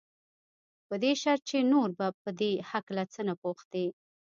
[0.87, 3.85] په دې شرط چې نور به په دې هکله څه نه پوښتې.